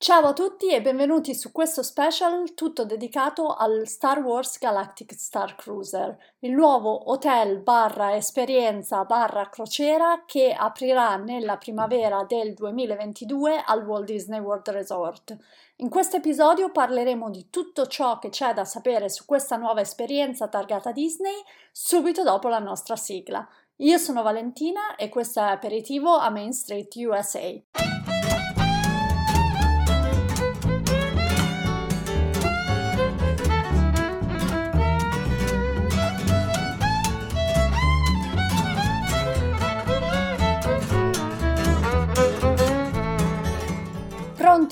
Ciao 0.00 0.26
a 0.26 0.32
tutti 0.32 0.72
e 0.72 0.80
benvenuti 0.80 1.34
su 1.34 1.50
questo 1.50 1.82
special 1.82 2.54
tutto 2.54 2.84
dedicato 2.84 3.52
al 3.52 3.82
Star 3.88 4.20
Wars 4.20 4.56
Galactic 4.60 5.12
Star 5.12 5.56
Cruiser, 5.56 6.16
il 6.38 6.52
nuovo 6.52 7.10
hotel 7.10 7.58
barra 7.58 8.14
esperienza 8.14 9.02
barra 9.02 9.48
crociera 9.48 10.22
che 10.24 10.52
aprirà 10.56 11.16
nella 11.16 11.56
primavera 11.56 12.22
del 12.22 12.54
2022 12.54 13.64
al 13.66 13.84
Walt 13.84 14.04
Disney 14.04 14.38
World 14.38 14.68
Resort. 14.68 15.36
In 15.78 15.88
questo 15.88 16.18
episodio 16.18 16.70
parleremo 16.70 17.28
di 17.28 17.50
tutto 17.50 17.88
ciò 17.88 18.20
che 18.20 18.28
c'è 18.28 18.54
da 18.54 18.64
sapere 18.64 19.08
su 19.08 19.24
questa 19.24 19.56
nuova 19.56 19.80
esperienza 19.80 20.46
targata 20.46 20.92
Disney 20.92 21.42
subito 21.72 22.22
dopo 22.22 22.46
la 22.46 22.60
nostra 22.60 22.94
sigla. 22.94 23.44
Io 23.78 23.98
sono 23.98 24.22
Valentina 24.22 24.94
e 24.94 25.08
questo 25.08 25.40
è 25.40 25.48
Aperitivo 25.48 26.14
a 26.16 26.30
Main 26.30 26.52
Street 26.52 26.94
USA. 26.94 27.97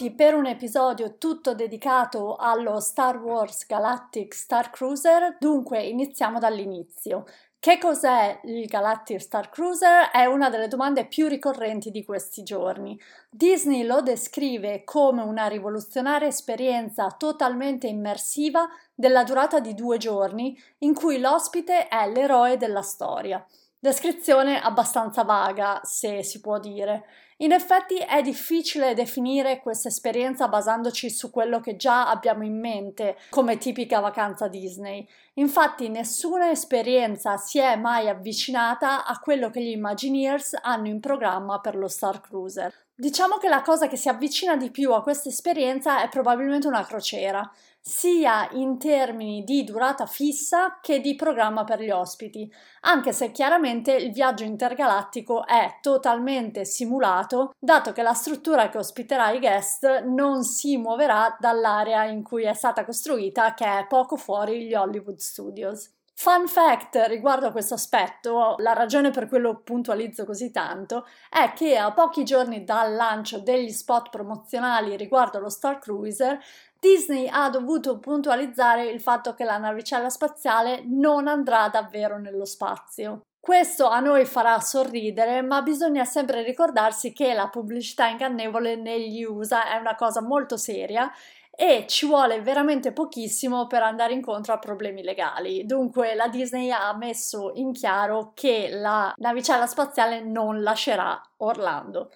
Pronti 0.07 0.11
per 0.13 0.35
un 0.35 0.47
episodio 0.47 1.17
tutto 1.19 1.55
dedicato 1.55 2.37
allo 2.37 2.81
Star 2.81 3.17
Wars 3.19 3.67
Galactic 3.67 4.35
Star 4.35 4.71
Cruiser? 4.71 5.37
Dunque 5.39 5.83
iniziamo 5.83 6.39
dall'inizio. 6.39 7.25
Che 7.59 7.79
cos'è 7.79 8.41
il 8.45 8.67
Galactic 8.67 9.21
Star 9.21 9.49
Cruiser? 9.49 10.11
È 10.11 10.25
una 10.27 10.51
delle 10.51 10.69
domande 10.69 11.07
più 11.07 11.27
ricorrenti 11.27 11.91
di 11.91 12.05
questi 12.05 12.43
giorni. 12.43 12.99
Disney 13.31 13.85
lo 13.85 14.03
descrive 14.03 14.85
come 14.85 15.23
una 15.23 15.47
rivoluzionaria 15.47 16.29
esperienza 16.29 17.09
totalmente 17.17 17.87
immersiva 17.87 18.69
della 18.95 19.25
durata 19.25 19.59
di 19.59 19.75
due 19.75 19.99
giorni 19.99 20.57
in 20.79 20.95
cui 20.95 21.19
l'ospite 21.19 21.89
è 21.89 22.09
l'eroe 22.09 22.57
della 22.57 22.83
storia. 22.83 23.45
Descrizione 23.79 24.61
abbastanza 24.61 25.23
vaga, 25.25 25.81
se 25.83 26.23
si 26.23 26.41
può 26.41 26.59
dire. 26.59 27.05
In 27.41 27.53
effetti 27.53 27.99
è 27.99 28.23
difficile 28.23 28.95
definire 28.95 29.61
questa 29.61 29.89
esperienza 29.89 30.49
basandoci 30.49 31.11
su 31.11 31.31
quello 31.31 31.61
che 31.61 31.77
già 31.77 32.09
abbiamo 32.09 32.45
in 32.45 32.59
mente 32.59 33.19
come 33.29 33.59
tipica 33.59 34.01
vacanza 34.01 34.49
Disney. 34.49 35.07
Infatti 35.35 35.91
nessuna 35.91 36.51
esperienza 36.51 37.37
si 37.37 37.59
è 37.59 37.77
mai 37.77 38.09
avvicinata 38.09 39.05
a 39.05 39.19
quello 39.19 39.51
che 39.51 39.61
gli 39.63 39.73
Imagineers 39.73 40.57
hanno 40.63 40.89
in 40.89 40.99
programma 40.99 41.61
per 41.61 41.77
lo 41.77 41.89
Star 41.89 42.23
Cruiser. 42.23 42.86
Diciamo 42.99 43.37
che 43.37 43.49
la 43.49 43.61
cosa 43.61 43.89
che 43.89 43.97
si 43.99 44.09
avvicina 44.09 44.57
di 44.57 44.71
più 44.71 44.95
a 44.95 45.03
questa 45.03 45.29
esperienza 45.29 46.03
è 46.03 46.09
probabilmente 46.09 46.67
una 46.67 46.83
crociera 46.83 47.47
sia 47.79 48.49
in 48.53 48.79
termini 48.79 49.45
di 49.45 49.65
durata 49.65 50.07
fissa 50.07 50.79
che 50.81 51.01
di 51.03 51.15
programma 51.15 51.65
per 51.65 51.83
gli 51.83 51.91
ospiti, 51.91 52.51
anche 52.81 53.13
se 53.13 53.33
chiaramente 53.33 53.93
il 53.93 54.13
viaggio 54.13 54.45
intergalattico 54.45 55.47
è 55.47 55.79
totalmente 55.83 56.65
simulato, 56.65 57.53
dato 57.59 57.93
che 57.93 58.03
la 58.03 58.15
struttura 58.15 58.71
che 58.71 58.79
ospiterà 58.79 59.31
i 59.31 59.41
guest 59.41 60.05
non 60.05 60.43
si 60.43 60.79
muoverà 60.79 61.37
dall'area 61.39 62.07
in 62.07 62.23
cui 62.23 62.45
è 62.45 62.55
stata 62.55 62.87
costruita, 62.87 63.53
che 63.53 63.67
è 63.67 63.87
poco 63.87 64.17
fuori 64.17 64.65
gli 64.65 64.75
Hollywood 64.75 65.19
Studios. 65.19 65.96
Fun 66.19 66.49
fact 66.49 66.97
riguardo 67.09 67.47
a 67.47 67.53
questo 67.53 67.75
aspetto, 67.75 68.55
la 68.61 68.73
ragione 68.73 69.11
per 69.11 69.29
cui 69.29 69.39
lo 69.39 69.61
puntualizzo 69.61 70.25
così 70.25 70.51
tanto 70.51 71.07
è 71.29 71.53
che 71.53 71.77
a 71.77 71.93
pochi 71.93 72.25
giorni 72.25 72.65
dal 72.65 72.95
lancio 72.95 73.39
degli 73.39 73.71
spot 73.71 74.09
promozionali 74.09 74.97
riguardo 74.97 75.39
lo 75.39 75.51
Star 75.51 75.79
Cruiser, 75.79 76.43
Disney 76.81 77.29
ha 77.31 77.51
dovuto 77.51 77.99
puntualizzare 77.99 78.87
il 78.87 79.01
fatto 79.01 79.35
che 79.35 79.45
la 79.45 79.59
navicella 79.59 80.09
spaziale 80.09 80.83
non 80.87 81.29
andrà 81.29 81.69
davvero 81.69 82.19
nello 82.19 82.47
spazio. 82.47 83.21
Questo 83.39 83.87
a 83.87 84.01
noi 84.01 84.25
farà 84.25 84.59
sorridere, 84.59 85.41
ma 85.43 85.63
bisogna 85.63 86.05
sempre 86.05 86.43
ricordarsi 86.43 87.13
che 87.13 87.33
la 87.35 87.49
pubblicità 87.49 88.09
ingannevole 88.09 88.75
negli 88.75 89.23
USA 89.23 89.71
è 89.71 89.77
una 89.77 89.95
cosa 89.95 90.21
molto 90.21 90.57
seria 90.57 91.13
e 91.57 91.87
ci 91.89 92.07
vuole 92.07 92.41
veramente 92.43 92.93
pochissimo 92.93 93.67
per 93.67 93.83
andare 93.83 94.13
incontro 94.13 94.53
a 94.53 94.59
problemi 94.59 95.03
legali. 95.03 95.65
Dunque 95.65 96.15
la 96.15 96.29
Disney 96.29 96.71
ha 96.71 96.95
messo 96.95 97.53
in 97.55 97.73
chiaro 97.73 98.33
che 98.35 98.69
la 98.71 99.15
navicella 99.17 99.67
spaziale 99.67 100.21
non 100.21 100.63
lascerà 100.63 101.21
Orlando. 101.39 102.11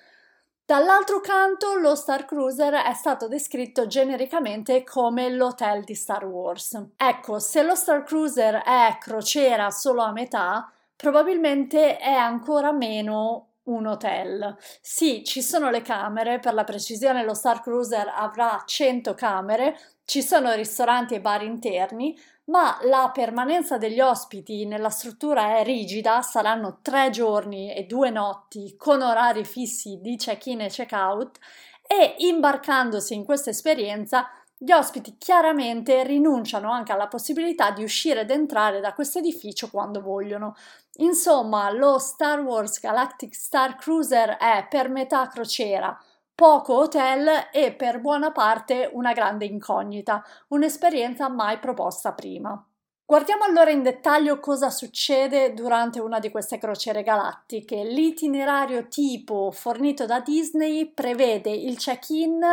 Dall'altro 0.70 1.20
canto, 1.20 1.74
lo 1.74 1.96
Star 1.96 2.26
Cruiser 2.26 2.74
è 2.74 2.92
stato 2.94 3.26
descritto 3.26 3.88
genericamente 3.88 4.84
come 4.84 5.28
l'hotel 5.28 5.82
di 5.82 5.96
Star 5.96 6.24
Wars. 6.24 6.80
Ecco, 6.96 7.40
se 7.40 7.64
lo 7.64 7.74
Star 7.74 8.04
Cruiser 8.04 8.62
è 8.62 8.96
crociera 9.00 9.70
solo 9.70 10.02
a 10.02 10.12
metà, 10.12 10.70
probabilmente 10.94 11.96
è 11.96 12.12
ancora 12.12 12.70
meno 12.70 13.49
un 13.70 13.86
hotel. 13.86 14.56
Sì, 14.80 15.22
ci 15.24 15.42
sono 15.42 15.70
le 15.70 15.82
camere, 15.82 16.38
per 16.38 16.54
la 16.54 16.64
precisione 16.64 17.24
lo 17.24 17.34
Star 17.34 17.60
Cruiser 17.60 18.12
avrà 18.14 18.62
100 18.64 19.14
camere, 19.14 19.78
ci 20.04 20.22
sono 20.22 20.52
ristoranti 20.54 21.14
e 21.14 21.20
bar 21.20 21.42
interni, 21.42 22.16
ma 22.46 22.78
la 22.82 23.10
permanenza 23.12 23.78
degli 23.78 24.00
ospiti 24.00 24.66
nella 24.66 24.90
struttura 24.90 25.58
è 25.58 25.64
rigida, 25.64 26.20
saranno 26.22 26.80
tre 26.82 27.10
giorni 27.10 27.72
e 27.72 27.84
due 27.84 28.10
notti 28.10 28.74
con 28.76 29.02
orari 29.02 29.44
fissi 29.44 29.98
di 30.00 30.16
check-in 30.16 30.62
e 30.62 30.68
check-out 30.68 31.38
e 31.86 32.14
imbarcandosi 32.18 33.14
in 33.14 33.24
questa 33.24 33.50
esperienza 33.50 34.28
gli 34.62 34.72
ospiti 34.72 35.16
chiaramente 35.16 36.04
rinunciano 36.04 36.70
anche 36.70 36.92
alla 36.92 37.08
possibilità 37.08 37.70
di 37.70 37.82
uscire 37.82 38.20
ed 38.20 38.30
entrare 38.30 38.80
da 38.80 38.92
questo 38.92 39.18
edificio 39.18 39.70
quando 39.70 40.02
vogliono. 40.02 40.54
Insomma, 40.96 41.70
lo 41.70 41.98
Star 41.98 42.40
Wars 42.40 42.78
Galactic 42.78 43.34
Star 43.34 43.76
Cruiser 43.76 44.36
è 44.36 44.66
per 44.68 44.90
metà 44.90 45.28
crociera, 45.28 45.98
poco 46.34 46.76
hotel 46.76 47.48
e 47.50 47.72
per 47.72 48.02
buona 48.02 48.32
parte 48.32 48.90
una 48.92 49.14
grande 49.14 49.46
incognita, 49.46 50.22
un'esperienza 50.48 51.30
mai 51.30 51.58
proposta 51.58 52.12
prima. 52.12 52.62
Guardiamo 53.06 53.44
allora 53.44 53.70
in 53.70 53.82
dettaglio 53.82 54.40
cosa 54.40 54.68
succede 54.68 55.54
durante 55.54 56.00
una 56.00 56.18
di 56.18 56.30
queste 56.30 56.58
crociere 56.58 57.02
galattiche. 57.02 57.82
L'itinerario 57.82 58.88
tipo 58.88 59.50
fornito 59.52 60.04
da 60.04 60.20
Disney 60.20 60.84
prevede 60.92 61.50
il 61.50 61.78
check-in 61.78 62.44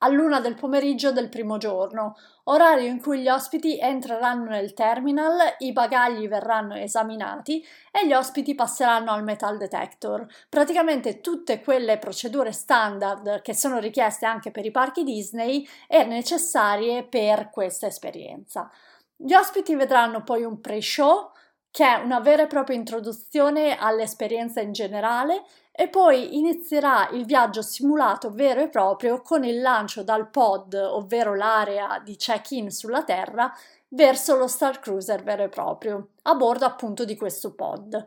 all'una 0.00 0.40
del 0.40 0.54
pomeriggio 0.54 1.12
del 1.12 1.28
primo 1.28 1.56
giorno, 1.56 2.16
orario 2.44 2.86
in 2.86 3.00
cui 3.00 3.20
gli 3.20 3.28
ospiti 3.28 3.78
entreranno 3.78 4.50
nel 4.50 4.74
terminal, 4.74 5.38
i 5.58 5.72
bagagli 5.72 6.28
verranno 6.28 6.74
esaminati 6.74 7.64
e 7.90 8.06
gli 8.06 8.12
ospiti 8.12 8.54
passeranno 8.54 9.10
al 9.12 9.24
metal 9.24 9.56
detector. 9.56 10.26
Praticamente 10.48 11.20
tutte 11.20 11.60
quelle 11.60 11.98
procedure 11.98 12.52
standard 12.52 13.42
che 13.42 13.54
sono 13.54 13.78
richieste 13.78 14.26
anche 14.26 14.50
per 14.50 14.64
i 14.64 14.70
parchi 14.70 15.04
Disney 15.04 15.66
e 15.86 16.04
necessarie 16.04 17.04
per 17.04 17.50
questa 17.50 17.86
esperienza. 17.86 18.70
Gli 19.16 19.34
ospiti 19.34 19.74
vedranno 19.74 20.22
poi 20.22 20.44
un 20.44 20.60
pre-show 20.60 21.32
che 21.70 21.84
è 21.84 22.02
una 22.02 22.20
vera 22.20 22.42
e 22.42 22.46
propria 22.46 22.76
introduzione 22.76 23.76
all'esperienza 23.78 24.60
in 24.60 24.72
generale 24.72 25.44
e 25.72 25.88
poi 25.88 26.36
inizierà 26.36 27.08
il 27.10 27.24
viaggio 27.24 27.62
simulato 27.62 28.30
vero 28.30 28.60
e 28.60 28.68
proprio 28.68 29.22
con 29.22 29.44
il 29.44 29.60
lancio 29.60 30.02
dal 30.02 30.28
pod, 30.28 30.74
ovvero 30.74 31.34
l'area 31.34 32.00
di 32.04 32.16
check-in 32.16 32.70
sulla 32.70 33.04
Terra, 33.04 33.52
verso 33.88 34.36
lo 34.36 34.46
Star 34.46 34.78
Cruiser 34.80 35.22
vero 35.22 35.44
e 35.44 35.48
proprio, 35.48 36.08
a 36.22 36.34
bordo 36.34 36.64
appunto 36.64 37.04
di 37.04 37.16
questo 37.16 37.54
pod. 37.54 38.06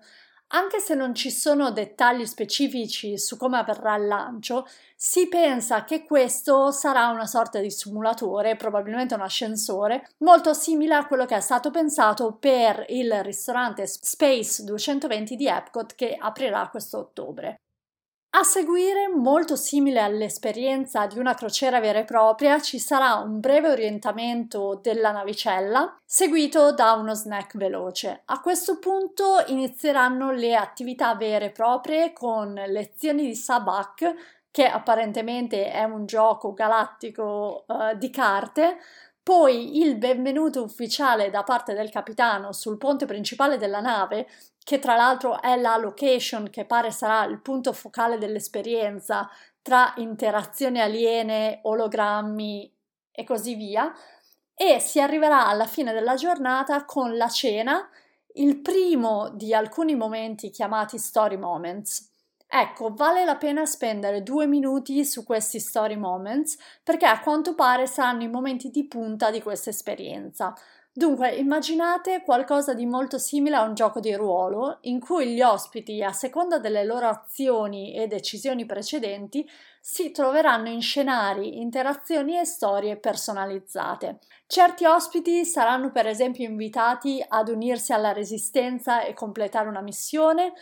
Anche 0.55 0.79
se 0.79 0.93
non 0.93 1.15
ci 1.15 1.31
sono 1.31 1.71
dettagli 1.71 2.27
specifici 2.27 3.17
su 3.17 3.37
come 3.37 3.57
avverrà 3.57 3.95
il 3.95 4.05
lancio, 4.05 4.67
si 4.95 5.27
pensa 5.27 5.83
che 5.83 6.03
questo 6.03 6.69
sarà 6.69 7.07
una 7.07 7.25
sorta 7.25 7.59
di 7.59 7.71
simulatore, 7.71 8.55
probabilmente 8.55 9.15
un 9.15 9.21
ascensore, 9.21 10.07
molto 10.19 10.53
simile 10.53 10.93
a 10.93 11.07
quello 11.07 11.25
che 11.25 11.35
è 11.35 11.41
stato 11.41 11.71
pensato 11.71 12.33
per 12.33 12.85
il 12.89 13.23
ristorante 13.23 13.87
Space 13.87 14.63
220 14.63 15.35
di 15.35 15.47
Epcot 15.47 15.95
che 15.95 16.15
aprirà 16.19 16.69
questo 16.69 16.99
ottobre. 16.99 17.62
A 18.35 18.41
seguire, 18.41 19.09
molto 19.09 19.55
simile 19.55 19.99
all'esperienza 19.99 21.05
di 21.05 21.19
una 21.19 21.35
crociera 21.35 21.79
vera 21.79 21.99
e 21.99 22.03
propria, 22.03 22.59
ci 22.59 22.79
sarà 22.79 23.13
un 23.13 23.39
breve 23.39 23.69
orientamento 23.69 24.79
della 24.81 25.11
navicella, 25.11 25.99
seguito 26.03 26.71
da 26.71 26.93
uno 26.93 27.13
snack 27.13 27.55
veloce. 27.57 28.23
A 28.25 28.41
questo 28.41 28.79
punto 28.79 29.43
inizieranno 29.49 30.31
le 30.31 30.55
attività 30.55 31.13
vere 31.13 31.45
e 31.45 31.51
proprie 31.51 32.11
con 32.11 32.53
lezioni 32.53 33.27
di 33.27 33.35
Sabak, 33.35 34.15
che 34.49 34.65
apparentemente 34.65 35.71
è 35.71 35.83
un 35.83 36.07
gioco 36.07 36.53
galattico 36.53 37.65
uh, 37.67 37.95
di 37.95 38.09
carte, 38.09 38.77
poi 39.23 39.79
il 39.79 39.95
benvenuto 39.95 40.61
ufficiale 40.61 41.29
da 41.29 41.43
parte 41.43 41.73
del 41.73 41.89
capitano 41.89 42.51
sul 42.51 42.77
ponte 42.77 43.05
principale 43.05 43.57
della 43.57 43.79
nave, 43.79 44.27
che 44.61 44.79
tra 44.79 44.97
l'altro 44.97 45.41
è 45.41 45.55
la 45.55 45.77
location 45.77 46.49
che 46.49 46.65
pare 46.65 46.91
sarà 46.91 47.23
il 47.23 47.39
punto 47.39 47.71
focale 47.71 48.17
dell'esperienza 48.17 49.29
tra 49.61 49.93
interazioni 49.95 50.81
aliene, 50.81 51.61
ologrammi 51.63 52.69
e 53.11 53.23
così 53.23 53.55
via, 53.55 53.93
e 54.53 54.79
si 54.81 54.99
arriverà 54.99 55.47
alla 55.47 55.67
fine 55.67 55.93
della 55.93 56.15
giornata 56.15 56.83
con 56.83 57.15
la 57.15 57.29
cena, 57.29 57.89
il 58.33 58.59
primo 58.59 59.29
di 59.29 59.53
alcuni 59.53 59.95
momenti 59.95 60.49
chiamati 60.49 60.97
story 60.97 61.37
moments. 61.37 62.12
Ecco, 62.55 62.93
vale 62.93 63.25
la 63.25 63.35
pena 63.35 63.65
spendere 63.65 64.21
due 64.21 64.45
minuti 64.45 65.03
su 65.05 65.23
questi 65.23 65.59
story 65.59 65.95
moments 65.95 66.55
perché 66.83 67.07
a 67.07 67.19
quanto 67.19 67.55
pare 67.55 67.87
saranno 67.87 68.21
i 68.21 68.29
momenti 68.29 68.69
di 68.69 68.85
punta 68.87 69.31
di 69.31 69.41
questa 69.41 69.71
esperienza. 69.71 70.53
Dunque, 70.95 71.31
immaginate 71.31 72.21
qualcosa 72.21 72.75
di 72.75 72.85
molto 72.85 73.17
simile 73.17 73.55
a 73.55 73.63
un 73.63 73.73
gioco 73.73 73.99
di 73.99 74.13
ruolo 74.13 74.77
in 74.81 74.99
cui 74.99 75.33
gli 75.33 75.41
ospiti, 75.41 76.03
a 76.03 76.13
seconda 76.13 76.59
delle 76.59 76.83
loro 76.83 77.07
azioni 77.07 77.95
e 77.95 78.05
decisioni 78.05 78.67
precedenti, 78.67 79.49
si 79.81 80.11
troveranno 80.11 80.69
in 80.69 80.83
scenari, 80.83 81.59
interazioni 81.59 82.37
e 82.37 82.45
storie 82.45 82.97
personalizzate. 82.97 84.19
Certi 84.45 84.85
ospiti 84.85 85.43
saranno 85.43 85.91
per 85.91 86.05
esempio 86.05 86.45
invitati 86.45 87.25
ad 87.27 87.49
unirsi 87.49 87.93
alla 87.93 88.13
resistenza 88.13 89.01
e 89.01 89.15
completare 89.15 89.67
una 89.67 89.81
missione, 89.81 90.53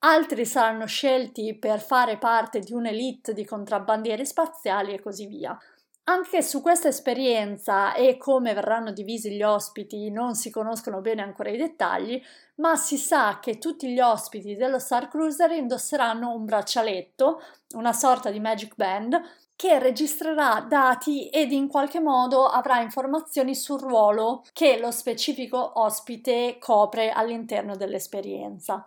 altri 0.00 0.44
saranno 0.44 0.86
scelti 0.86 1.56
per 1.58 1.80
fare 1.80 2.18
parte 2.18 2.60
di 2.60 2.72
un'elite 2.72 3.32
di 3.32 3.44
contrabbandieri 3.44 4.24
spaziali 4.24 4.92
e 4.92 5.00
così 5.00 5.26
via. 5.26 5.58
Anche 6.04 6.40
su 6.40 6.62
questa 6.62 6.88
esperienza 6.88 7.92
e 7.92 8.16
come 8.16 8.54
verranno 8.54 8.92
divisi 8.92 9.30
gli 9.30 9.42
ospiti 9.42 10.10
non 10.10 10.34
si 10.34 10.50
conoscono 10.50 11.02
bene 11.02 11.20
ancora 11.20 11.50
i 11.50 11.58
dettagli, 11.58 12.18
ma 12.56 12.76
si 12.76 12.96
sa 12.96 13.38
che 13.40 13.58
tutti 13.58 13.88
gli 13.92 14.00
ospiti 14.00 14.56
dello 14.56 14.78
Star 14.78 15.08
Cruiser 15.08 15.50
indosseranno 15.50 16.32
un 16.32 16.46
braccialetto, 16.46 17.42
una 17.74 17.92
sorta 17.92 18.30
di 18.30 18.40
magic 18.40 18.74
band, 18.74 19.20
che 19.54 19.78
registrerà 19.78 20.64
dati 20.66 21.28
ed 21.28 21.52
in 21.52 21.68
qualche 21.68 22.00
modo 22.00 22.46
avrà 22.46 22.80
informazioni 22.80 23.54
sul 23.54 23.80
ruolo 23.80 24.44
che 24.54 24.78
lo 24.78 24.90
specifico 24.90 25.80
ospite 25.80 26.56
copre 26.58 27.10
all'interno 27.10 27.76
dell'esperienza. 27.76 28.82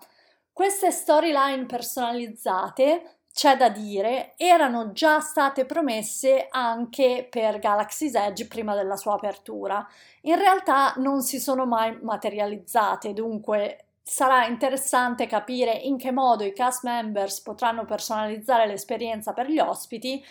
Queste 0.54 0.92
storyline 0.92 1.66
personalizzate 1.66 3.20
c'è 3.34 3.56
da 3.56 3.70
dire, 3.70 4.34
erano 4.36 4.92
già 4.92 5.22
state 5.22 5.66
promesse 5.66 6.48
anche 6.50 7.26
per 7.30 7.60
Galaxy's 7.60 8.14
Edge 8.16 8.48
prima 8.48 8.76
della 8.76 8.98
sua 8.98 9.14
apertura. 9.14 9.88
In 10.24 10.36
realtà 10.38 10.94
non 10.98 11.22
si 11.22 11.40
sono 11.40 11.66
mai 11.66 11.98
materializzate, 12.02 13.14
dunque 13.14 13.86
sarà 14.04 14.46
interessante 14.46 15.28
capire 15.28 15.72
in 15.72 15.98
che 15.98 16.12
modo 16.12 16.44
i 16.44 16.54
cast 16.54 16.84
members 16.84 17.40
potranno 17.42 17.86
personalizzare 17.86 18.68
l'esperienza 18.68 19.32
per 19.32 19.50
gli 19.50 19.60
ospiti, 19.60 20.22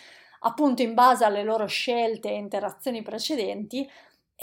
appunto 0.41 0.83
in 0.83 0.93
base 0.93 1.25
alle 1.25 1.43
loro 1.43 1.65
scelte 1.65 2.29
e 2.29 2.35
interazioni 2.35 3.01
precedenti, 3.01 3.89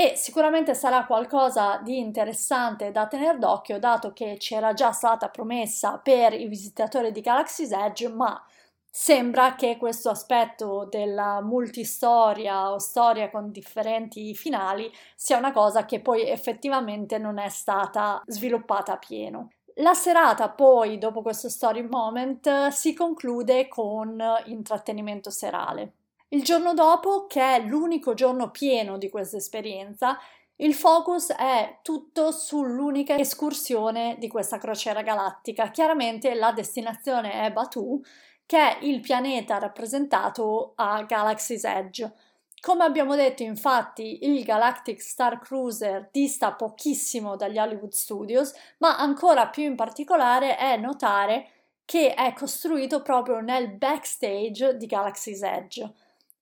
e 0.01 0.15
sicuramente 0.15 0.75
sarà 0.75 1.07
qualcosa 1.07 1.81
di 1.83 1.99
interessante 1.99 2.93
da 2.93 3.09
tenere 3.09 3.37
d'occhio 3.37 3.81
dato 3.81 4.13
che 4.13 4.37
c'era 4.39 4.73
già 4.73 4.93
stata 4.93 5.29
promessa 5.29 5.99
per 5.99 6.35
i 6.35 6.47
visitatori 6.47 7.11
di 7.11 7.21
Galaxy's 7.21 7.73
Edge 7.73 8.09
ma 8.09 8.41
sembra 8.89 9.57
che 9.57 9.77
questo 9.77 10.09
aspetto 10.11 10.87
della 10.89 11.43
multistoria 11.43 12.71
o 12.71 12.79
storia 12.79 13.29
con 13.29 13.51
differenti 13.51 14.37
finali 14.37 14.89
sia 15.17 15.37
una 15.37 15.51
cosa 15.51 15.85
che 15.85 15.99
poi 16.01 16.29
effettivamente 16.29 17.19
non 17.19 17.39
è 17.39 17.49
stata 17.49 18.23
sviluppata 18.25 18.93
a 18.93 18.99
pieno. 18.99 19.51
La 19.81 19.95
serata 19.95 20.49
poi, 20.49 20.99
dopo 20.99 21.23
questo 21.23 21.49
story 21.49 21.83
moment, 21.83 22.69
si 22.69 22.95
conclude 22.95 23.67
con 23.67 24.23
intrattenimento 24.47 25.31
serale. 25.31 25.98
Il 26.31 26.43
giorno 26.43 26.75
dopo, 26.75 27.27
che 27.27 27.41
è 27.41 27.61
l'unico 27.61 28.13
giorno 28.13 28.51
pieno 28.51 28.99
di 28.99 29.09
questa 29.09 29.39
esperienza, 29.39 30.19
il 30.57 30.75
focus 30.75 31.33
è 31.33 31.79
tutto 31.83 32.33
sull'unica 32.33 33.17
escursione 33.17 34.17
di 34.19 34.29
questa 34.29 34.59
crociera 34.59 35.01
galattica. 35.01 35.71
Chiaramente 35.71 36.35
la 36.35 36.53
destinazione 36.53 37.33
è 37.45 37.51
Batu, 37.51 38.03
che 38.45 38.59
è 38.59 38.79
il 38.83 39.01
pianeta 39.01 39.57
rappresentato 39.57 40.73
a 40.77 41.03
Galaxy's 41.05 41.65
Edge. 41.65 42.13
Come 42.61 42.85
abbiamo 42.85 43.15
detto, 43.15 43.43
infatti, 43.43 44.27
il 44.27 44.43
Galactic 44.45 45.01
Star 45.01 45.39
Cruiser 45.39 46.09
dista 46.11 46.53
pochissimo 46.53 47.37
dagli 47.37 47.57
Hollywood 47.57 47.93
Studios, 47.93 48.53
ma 48.79 48.99
ancora 48.99 49.47
più 49.47 49.63
in 49.63 49.77
particolare 49.77 50.57
è 50.57 50.77
notare 50.77 51.51
che 51.85 52.13
è 52.13 52.35
costruito 52.35 53.01
proprio 53.01 53.41
nel 53.41 53.71
backstage 53.71 54.77
di 54.77 54.87
Galaxy's 54.87 55.43
Edge. 55.43 55.91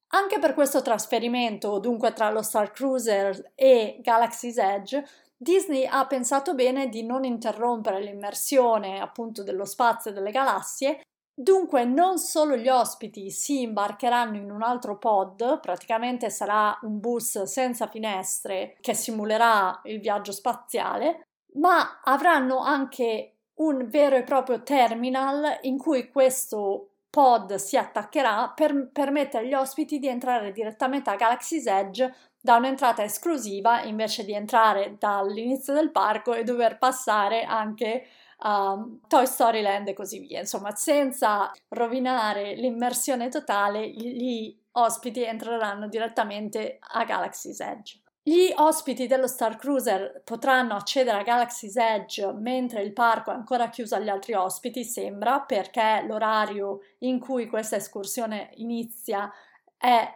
Anche 0.08 0.38
per 0.38 0.54
questo 0.54 0.82
trasferimento, 0.82 1.78
dunque 1.78 2.12
tra 2.12 2.30
lo 2.30 2.42
Star 2.42 2.70
Cruiser 2.70 3.52
e 3.54 3.98
Galaxy's 4.00 4.56
Edge, 4.56 5.04
Disney 5.36 5.84
ha 5.84 6.06
pensato 6.06 6.54
bene 6.54 6.88
di 6.88 7.02
non 7.02 7.24
interrompere 7.24 8.00
l'immersione 8.00 9.00
appunto 9.00 9.42
dello 9.42 9.64
spazio 9.64 10.10
e 10.10 10.14
delle 10.14 10.30
galassie. 10.30 11.00
Dunque 11.34 11.84
non 11.84 12.18
solo 12.18 12.56
gli 12.56 12.68
ospiti 12.68 13.30
si 13.30 13.60
imbarcheranno 13.60 14.36
in 14.36 14.50
un 14.50 14.62
altro 14.62 14.96
pod, 14.96 15.60
praticamente 15.60 16.30
sarà 16.30 16.78
un 16.82 16.98
bus 16.98 17.42
senza 17.42 17.86
finestre 17.86 18.76
che 18.80 18.94
simulerà 18.94 19.80
il 19.84 20.00
viaggio 20.00 20.32
spaziale, 20.32 21.26
ma 21.56 22.00
avranno 22.02 22.60
anche 22.60 23.32
un 23.56 23.86
vero 23.88 24.16
e 24.16 24.22
proprio 24.22 24.62
terminal 24.62 25.58
in 25.62 25.76
cui 25.76 26.08
questo 26.08 26.92
pod 27.10 27.54
si 27.54 27.76
attaccherà 27.76 28.52
per 28.54 28.90
permettere 28.92 29.44
agli 29.44 29.54
ospiti 29.54 29.98
di 29.98 30.08
entrare 30.08 30.52
direttamente 30.52 31.10
a 31.10 31.16
Galaxy's 31.16 31.66
Edge 31.66 32.14
da 32.40 32.56
un'entrata 32.56 33.02
esclusiva 33.02 33.82
invece 33.82 34.24
di 34.24 34.32
entrare 34.32 34.96
dall'inizio 34.98 35.72
del 35.72 35.90
parco 35.90 36.34
e 36.34 36.44
dover 36.44 36.78
passare 36.78 37.44
anche 37.44 38.06
a 38.38 38.78
Toy 39.08 39.26
Story 39.26 39.62
Land 39.62 39.88
e 39.88 39.94
così 39.94 40.18
via. 40.20 40.40
Insomma, 40.40 40.74
senza 40.74 41.50
rovinare 41.70 42.54
l'immersione 42.54 43.28
totale, 43.28 43.88
gli 43.88 44.56
ospiti 44.72 45.24
entreranno 45.24 45.88
direttamente 45.88 46.78
a 46.80 47.04
Galaxy's 47.04 47.60
Edge. 47.60 48.00
Gli 48.28 48.52
ospiti 48.56 49.06
dello 49.06 49.28
Star 49.28 49.54
Cruiser 49.54 50.20
potranno 50.24 50.74
accedere 50.74 51.18
a 51.18 51.22
Galaxy's 51.22 51.76
Edge 51.76 52.32
mentre 52.32 52.82
il 52.82 52.92
parco 52.92 53.30
è 53.30 53.34
ancora 53.34 53.68
chiuso 53.68 53.94
agli 53.94 54.08
altri 54.08 54.34
ospiti, 54.34 54.82
sembra, 54.82 55.42
perché 55.42 56.04
l'orario 56.08 56.80
in 56.98 57.20
cui 57.20 57.46
questa 57.46 57.76
escursione 57.76 58.50
inizia 58.54 59.30
è 59.76 60.12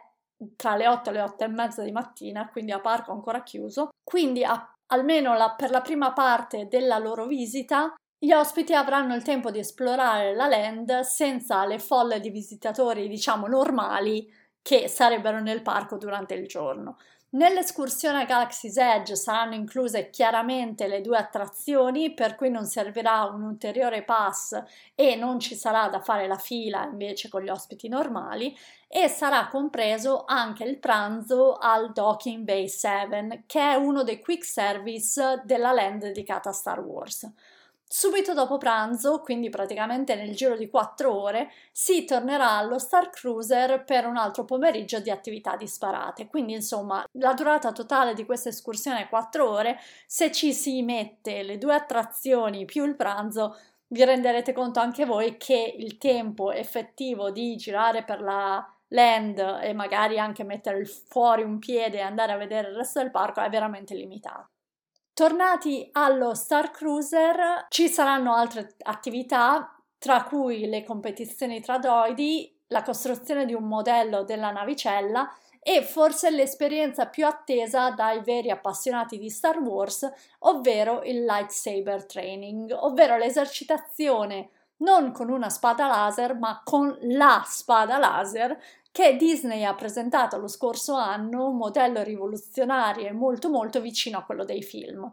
tra 0.57 0.75
le 0.75 0.89
8 0.89 1.09
e 1.09 1.13
le 1.13 1.21
8 1.21 1.45
e 1.45 1.49
mezza 1.51 1.85
di 1.85 1.93
mattina, 1.93 2.49
quindi 2.49 2.73
a 2.73 2.81
parco 2.81 3.13
ancora 3.13 3.45
chiuso. 3.45 3.91
Quindi 4.03 4.43
a, 4.43 4.75
almeno 4.87 5.37
la, 5.37 5.55
per 5.57 5.71
la 5.71 5.81
prima 5.81 6.13
parte 6.13 6.67
della 6.67 6.99
loro 6.99 7.27
visita 7.27 7.95
gli 8.19 8.33
ospiti 8.33 8.75
avranno 8.75 9.15
il 9.15 9.23
tempo 9.23 9.53
di 9.53 9.61
esplorare 9.61 10.35
la 10.35 10.49
land 10.49 10.99
senza 11.03 11.65
le 11.65 11.79
folle 11.79 12.19
di 12.19 12.31
visitatori, 12.31 13.07
diciamo, 13.07 13.47
normali 13.47 14.29
che 14.63 14.89
sarebbero 14.89 15.41
nel 15.41 15.63
parco 15.63 15.97
durante 15.97 16.35
il 16.35 16.49
giorno. 16.49 16.97
Nell'escursione 17.33 18.23
a 18.23 18.25
Galaxy's 18.25 18.77
Edge 18.77 19.15
saranno 19.15 19.55
incluse 19.55 20.11
chiaramente 20.11 20.89
le 20.89 21.01
due 21.01 21.17
attrazioni, 21.17 22.13
per 22.13 22.35
cui 22.35 22.51
non 22.51 22.65
servirà 22.67 23.23
un 23.23 23.43
ulteriore 23.43 24.03
pass 24.03 24.61
e 24.97 25.15
non 25.15 25.39
ci 25.39 25.55
sarà 25.55 25.89
da 25.89 26.01
fare 26.01 26.27
la 26.27 26.39
fila 26.39 26.83
invece 26.83 27.29
con 27.29 27.43
gli 27.43 27.49
ospiti 27.49 27.87
normali 27.87 28.57
e 28.89 29.07
sarà 29.07 29.47
compreso 29.47 30.25
anche 30.27 30.65
il 30.65 30.79
pranzo 30.79 31.57
al 31.57 31.93
Docking 31.93 32.43
Bay 32.43 32.69
7, 32.69 33.45
che 33.47 33.61
è 33.61 33.75
uno 33.77 34.03
dei 34.03 34.19
quick 34.19 34.45
service 34.45 35.43
della 35.45 35.71
land 35.71 36.03
dedicata 36.03 36.49
a 36.49 36.53
Star 36.53 36.81
Wars. 36.81 37.31
Subito 37.93 38.35
dopo 38.35 38.57
pranzo, 38.57 39.19
quindi 39.19 39.51
praticamente 39.51 40.15
nel 40.15 40.33
giro 40.37 40.57
di 40.57 40.71
4 40.71 41.13
ore, 41.13 41.51
si 41.73 42.05
tornerà 42.05 42.53
allo 42.53 42.79
Star 42.79 43.11
Cruiser 43.11 43.83
per 43.83 44.07
un 44.07 44.17
altro 44.17 44.45
pomeriggio 44.45 45.01
di 45.01 45.11
attività 45.11 45.57
disparate. 45.57 46.29
Quindi, 46.29 46.53
insomma, 46.53 47.05
la 47.19 47.33
durata 47.35 47.73
totale 47.73 48.15
di 48.15 48.25
questa 48.25 48.49
escursione 48.49 49.01
è 49.01 49.09
4 49.09 49.51
ore. 49.51 49.81
Se 50.07 50.31
ci 50.31 50.53
si 50.53 50.83
mette 50.83 51.43
le 51.43 51.59
due 51.59 51.75
attrazioni 51.75 52.65
più 52.65 52.85
il 52.85 52.95
pranzo, 52.95 53.59
vi 53.89 54.05
renderete 54.05 54.53
conto 54.53 54.79
anche 54.79 55.05
voi 55.05 55.37
che 55.37 55.75
il 55.77 55.99
tempo 55.99 56.53
effettivo 56.53 57.33
di 57.33 57.57
girare 57.57 58.05
per 58.05 58.21
la 58.21 58.65
land 58.91 59.59
e 59.63 59.73
magari 59.73 60.17
anche 60.17 60.45
mettere 60.45 60.85
fuori 60.85 61.43
un 61.43 61.59
piede 61.59 61.99
e 61.99 62.03
andare 62.03 62.31
a 62.31 62.37
vedere 62.37 62.69
il 62.69 62.77
resto 62.77 63.01
del 63.01 63.11
parco 63.11 63.41
è 63.41 63.51
veramente 63.51 63.97
limitato. 63.97 64.60
Tornati 65.21 65.87
allo 65.93 66.33
Star 66.33 66.71
Cruiser 66.71 67.67
ci 67.69 67.91
saranno 67.91 68.35
altre 68.35 68.75
attività, 68.85 69.71
tra 69.99 70.25
cui 70.25 70.67
le 70.67 70.83
competizioni 70.83 71.61
tra 71.61 71.77
droidi, 71.77 72.59
la 72.69 72.83
costruzione 72.83 73.45
di 73.45 73.53
un 73.53 73.65
modello 73.65 74.25
della 74.25 74.51
navicella 74.51 75.31
e 75.63 75.83
forse 75.83 76.31
l'esperienza 76.31 77.05
più 77.05 77.27
attesa 77.27 77.91
dai 77.91 78.23
veri 78.23 78.49
appassionati 78.49 79.19
di 79.19 79.29
Star 79.29 79.59
Wars, 79.59 80.11
ovvero 80.39 81.03
il 81.03 81.23
lightsaber 81.23 82.07
training, 82.07 82.75
ovvero 82.75 83.19
l'esercitazione 83.19 84.49
non 84.79 85.13
con 85.13 85.29
una 85.29 85.51
spada 85.51 85.87
laser, 85.87 86.35
ma 86.35 86.63
con 86.65 86.97
la 87.03 87.43
spada 87.47 87.99
laser 87.99 88.59
che 88.93 89.17
Disney 89.17 89.65
ha 89.65 89.75
presentato 89.75 90.37
lo 90.39 90.49
scorso 90.49 90.95
anno, 90.95 91.49
un 91.49 91.57
modello 91.57 92.03
rivoluzionario 92.03 93.07
e 93.07 93.13
molto 93.13 93.49
molto 93.49 93.81
vicino 93.81 94.19
a 94.19 94.25
quello 94.25 94.45
dei 94.45 94.63
film. 94.63 95.11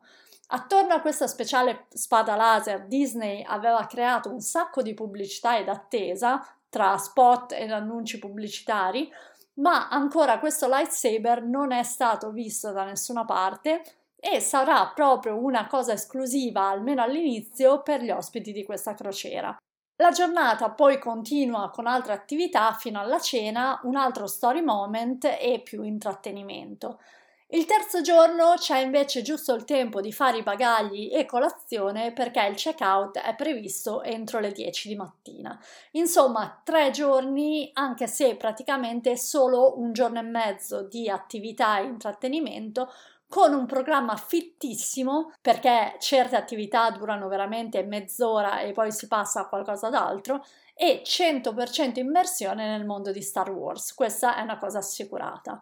Attorno 0.49 0.93
a 0.93 1.01
questa 1.01 1.27
speciale 1.27 1.85
spada 1.89 2.35
laser 2.35 2.85
Disney 2.85 3.43
aveva 3.45 3.85
creato 3.85 4.29
un 4.29 4.39
sacco 4.39 4.81
di 4.81 4.93
pubblicità 4.93 5.57
ed 5.57 5.67
attesa 5.67 6.45
tra 6.69 6.97
spot 6.97 7.51
ed 7.53 7.71
annunci 7.71 8.17
pubblicitari, 8.17 9.11
ma 9.55 9.89
ancora 9.89 10.39
questo 10.39 10.67
lightsaber 10.67 11.43
non 11.43 11.71
è 11.71 11.83
stato 11.83 12.31
visto 12.31 12.71
da 12.71 12.83
nessuna 12.83 13.25
parte 13.25 13.83
e 14.19 14.39
sarà 14.39 14.91
proprio 14.93 15.37
una 15.37 15.67
cosa 15.67 15.93
esclusiva, 15.93 16.69
almeno 16.69 17.01
all'inizio, 17.01 17.81
per 17.81 18.01
gli 18.01 18.09
ospiti 18.09 18.51
di 18.51 18.63
questa 18.63 18.93
crociera. 18.93 19.55
La 19.99 20.11
giornata 20.11 20.69
poi 20.69 20.99
continua 20.99 21.71
con 21.71 21.87
altre 21.87 22.13
attività 22.13 22.71
fino 22.73 22.99
alla 22.99 23.19
cena, 23.19 23.79
un 23.83 23.95
altro 23.95 24.27
story 24.27 24.61
moment 24.61 25.25
e 25.25 25.59
più 25.63 25.81
intrattenimento. 25.81 26.99
Il 27.47 27.65
terzo 27.65 28.01
giorno 28.01 28.53
c'è 28.57 28.77
invece 28.77 29.23
giusto 29.23 29.55
il 29.55 29.63
tempo 29.63 29.99
di 29.99 30.11
fare 30.11 30.37
i 30.37 30.43
bagagli 30.43 31.09
e 31.11 31.25
colazione 31.25 32.11
perché 32.11 32.45
il 32.45 32.55
check-out 32.55 33.17
è 33.17 33.35
previsto 33.35 34.03
entro 34.03 34.39
le 34.39 34.51
10 34.51 34.89
di 34.89 34.95
mattina. 34.95 35.59
Insomma, 35.91 36.61
tre 36.63 36.91
giorni, 36.91 37.71
anche 37.73 38.05
se 38.05 38.35
praticamente 38.35 39.17
solo 39.17 39.79
un 39.79 39.93
giorno 39.93 40.19
e 40.19 40.23
mezzo 40.23 40.83
di 40.83 41.09
attività 41.09 41.79
e 41.79 41.85
intrattenimento, 41.85 42.91
con 43.29 43.53
un 43.53 43.65
programma 43.65 44.15
fittissimo 44.15 45.33
perché 45.41 45.97
certe 45.99 46.35
attività 46.35 46.89
durano 46.91 47.27
veramente 47.27 47.83
mezz'ora 47.83 48.61
e 48.61 48.71
poi 48.71 48.91
si 48.91 49.07
passa 49.07 49.41
a 49.41 49.47
qualcosa 49.47 49.89
d'altro 49.89 50.45
e 50.73 51.01
100% 51.03 51.99
immersione 51.99 52.67
nel 52.69 52.85
mondo 52.85 53.11
di 53.11 53.21
Star 53.21 53.51
Wars. 53.51 53.93
Questa 53.93 54.35
è 54.35 54.41
una 54.41 54.57
cosa 54.57 54.77
assicurata. 54.77 55.61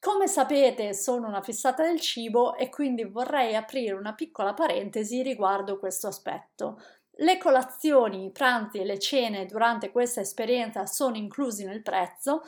Come 0.00 0.28
sapete 0.28 0.94
sono 0.94 1.26
una 1.26 1.42
fissata 1.42 1.82
del 1.82 2.00
cibo 2.00 2.54
e 2.56 2.68
quindi 2.68 3.02
vorrei 3.02 3.56
aprire 3.56 3.94
una 3.94 4.14
piccola 4.14 4.54
parentesi 4.54 5.22
riguardo 5.22 5.78
questo 5.80 6.06
aspetto. 6.06 6.80
Le 7.20 7.36
colazioni, 7.36 8.26
i 8.26 8.30
pranzi 8.30 8.78
e 8.78 8.84
le 8.84 9.00
cene 9.00 9.44
durante 9.44 9.90
questa 9.90 10.20
esperienza 10.20 10.86
sono 10.86 11.16
inclusi 11.16 11.64
nel 11.64 11.82
prezzo, 11.82 12.42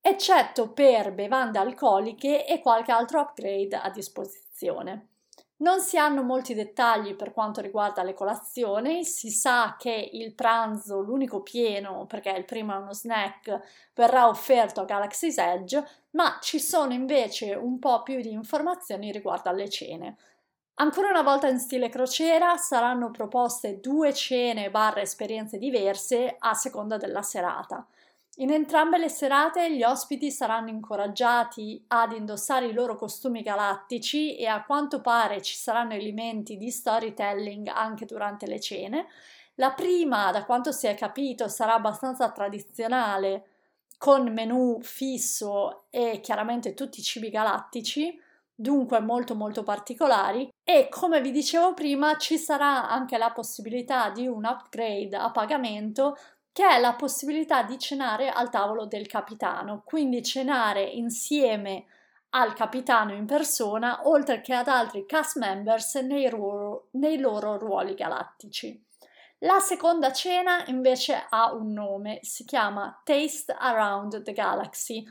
eccetto 0.00 0.70
per 0.70 1.12
bevande 1.12 1.58
alcoliche 1.58 2.46
e 2.46 2.60
qualche 2.60 2.92
altro 2.92 3.20
upgrade 3.20 3.76
a 3.76 3.90
disposizione. 3.90 5.08
Non 5.60 5.80
si 5.80 5.98
hanno 5.98 6.22
molti 6.22 6.54
dettagli 6.54 7.16
per 7.16 7.32
quanto 7.32 7.60
riguarda 7.60 8.04
le 8.04 8.14
colazioni, 8.14 9.04
si 9.04 9.30
sa 9.30 9.74
che 9.76 10.10
il 10.12 10.32
pranzo, 10.32 11.00
l'unico 11.00 11.42
pieno, 11.42 12.06
perché 12.06 12.30
il 12.30 12.44
primo 12.44 12.74
è 12.74 12.76
uno 12.76 12.92
snack, 12.92 13.90
verrà 13.92 14.28
offerto 14.28 14.82
a 14.82 14.84
Galaxy's 14.84 15.36
Edge, 15.36 15.84
ma 16.10 16.38
ci 16.40 16.60
sono 16.60 16.92
invece 16.92 17.54
un 17.54 17.80
po' 17.80 18.04
più 18.04 18.20
di 18.20 18.30
informazioni 18.30 19.10
riguardo 19.10 19.48
alle 19.48 19.68
cene. 19.68 20.16
Ancora 20.74 21.08
una 21.08 21.22
volta 21.22 21.48
in 21.48 21.58
stile 21.58 21.88
crociera 21.88 22.56
saranno 22.56 23.10
proposte 23.10 23.80
due 23.80 24.14
cene 24.14 24.70
barra 24.70 25.00
esperienze 25.00 25.58
diverse 25.58 26.36
a 26.38 26.54
seconda 26.54 26.96
della 26.98 27.22
serata. 27.22 27.84
In 28.40 28.52
entrambe 28.52 28.98
le 28.98 29.08
serate 29.08 29.74
gli 29.74 29.82
ospiti 29.82 30.30
saranno 30.30 30.68
incoraggiati 30.68 31.82
ad 31.88 32.12
indossare 32.12 32.66
i 32.66 32.72
loro 32.72 32.94
costumi 32.94 33.42
galattici 33.42 34.36
e 34.36 34.46
a 34.46 34.62
quanto 34.62 35.00
pare 35.00 35.42
ci 35.42 35.56
saranno 35.56 35.94
elementi 35.94 36.56
di 36.56 36.70
storytelling 36.70 37.66
anche 37.66 38.04
durante 38.04 38.46
le 38.46 38.60
cene. 38.60 39.06
La 39.56 39.72
prima, 39.72 40.30
da 40.30 40.44
quanto 40.44 40.70
si 40.70 40.86
è 40.86 40.94
capito, 40.94 41.48
sarà 41.48 41.74
abbastanza 41.74 42.30
tradizionale, 42.30 43.46
con 43.98 44.32
menù 44.32 44.78
fisso 44.82 45.86
e 45.90 46.20
chiaramente 46.20 46.74
tutti 46.74 47.00
i 47.00 47.02
cibi 47.02 47.30
galattici, 47.30 48.16
dunque 48.54 49.00
molto 49.00 49.34
molto 49.34 49.64
particolari 49.64 50.48
e 50.62 50.88
come 50.88 51.20
vi 51.20 51.32
dicevo 51.32 51.74
prima 51.74 52.16
ci 52.16 52.38
sarà 52.38 52.88
anche 52.88 53.18
la 53.18 53.32
possibilità 53.32 54.10
di 54.10 54.28
un 54.28 54.44
upgrade 54.44 55.16
a 55.16 55.30
pagamento 55.32 56.16
che 56.58 56.66
è 56.66 56.80
la 56.80 56.94
possibilità 56.94 57.62
di 57.62 57.78
cenare 57.78 58.30
al 58.30 58.50
tavolo 58.50 58.84
del 58.84 59.06
capitano, 59.06 59.82
quindi 59.84 60.24
cenare 60.24 60.82
insieme 60.82 61.84
al 62.30 62.52
capitano 62.52 63.14
in 63.14 63.26
persona, 63.26 64.00
oltre 64.08 64.40
che 64.40 64.54
ad 64.54 64.66
altri 64.66 65.06
cast 65.06 65.38
members 65.38 65.94
nei, 65.94 66.28
ru- 66.28 66.88
nei 66.94 67.20
loro 67.20 67.58
ruoli 67.58 67.94
galattici. 67.94 68.84
La 69.42 69.60
seconda 69.60 70.10
cena 70.10 70.64
invece 70.66 71.26
ha 71.28 71.52
un 71.52 71.72
nome, 71.72 72.18
si 72.22 72.44
chiama 72.44 73.02
Taste 73.04 73.54
Around 73.56 74.24
the 74.24 74.32
Galaxy, 74.32 75.04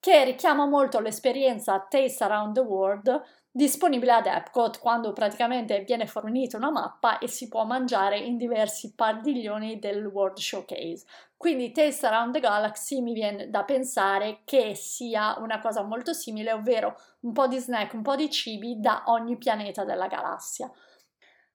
che 0.00 0.24
richiama 0.24 0.66
molto 0.66 0.98
l'esperienza 0.98 1.78
Taste 1.88 2.24
Around 2.24 2.54
the 2.54 2.60
World 2.60 3.22
disponibile 3.50 4.12
ad 4.12 4.26
Epcot 4.26 4.78
quando 4.78 5.12
praticamente 5.12 5.80
viene 5.80 6.06
fornita 6.06 6.56
una 6.56 6.70
mappa 6.70 7.18
e 7.18 7.28
si 7.28 7.48
può 7.48 7.64
mangiare 7.64 8.18
in 8.18 8.36
diversi 8.36 8.94
padiglioni 8.94 9.78
del 9.78 10.06
World 10.06 10.36
Showcase. 10.36 11.04
Quindi 11.36 11.72
Taste 11.72 12.06
Around 12.06 12.34
the 12.34 12.40
Galaxy 12.40 13.00
mi 13.00 13.12
viene 13.12 13.48
da 13.48 13.64
pensare 13.64 14.40
che 14.44 14.74
sia 14.74 15.36
una 15.38 15.60
cosa 15.60 15.82
molto 15.82 16.12
simile, 16.12 16.52
ovvero 16.52 16.96
un 17.20 17.32
po' 17.32 17.46
di 17.46 17.58
snack, 17.58 17.94
un 17.94 18.02
po' 18.02 18.16
di 18.16 18.28
cibi 18.28 18.80
da 18.80 19.04
ogni 19.06 19.36
pianeta 19.38 19.84
della 19.84 20.08
galassia. 20.08 20.70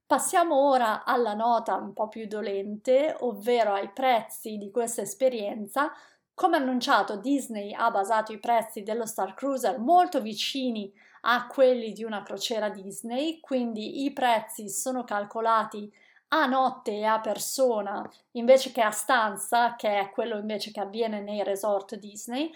Passiamo 0.06 0.70
ora 0.70 1.06
alla 1.06 1.34
nota 1.34 1.76
un 1.76 1.94
po' 1.94 2.08
più 2.08 2.28
dolente, 2.28 3.16
ovvero 3.22 3.74
ai 3.74 3.92
prezzi 3.92 4.58
di 4.58 4.70
questa 4.72 5.02
esperienza. 5.02 5.92
Come 6.34 6.58
annunciato, 6.58 7.18
Disney 7.18 7.74
ha 7.74 7.90
basato 7.92 8.32
i 8.32 8.40
prezzi 8.40 8.84
dello 8.84 9.06
Star 9.06 9.34
Cruiser 9.34 9.80
molto 9.80 10.22
vicini 10.22 10.92
a 11.26 11.48
quelli 11.48 11.94
di 11.94 12.04
una 12.04 12.24
crociera 12.24 12.70
Disney, 12.70 13.40
quindi 13.40 14.04
i 14.04 14.12
prezzi 14.12 14.70
sono 14.70 15.04
calcolati 15.04 15.92
a 16.30 16.46
notte 16.46 16.92
e 16.92 17.04
a 17.04 17.20
persona 17.20 18.10
invece 18.32 18.72
che 18.72 18.82
a 18.82 18.92
stanza, 18.92 19.76
che 19.76 20.00
è 20.00 20.10
quello 20.10 20.38
invece 20.38 20.72
che 20.72 20.80
avviene 20.80 21.22
nei 21.22 21.44
resort 21.44 21.96
Disney. 21.96 22.52